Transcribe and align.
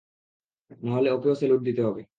না 0.81 0.91
হলে 0.95 1.09
ওকেও 1.11 1.33
স্যালুট 1.35 1.61
দিতে 1.63 1.81
হবে! 1.83 2.01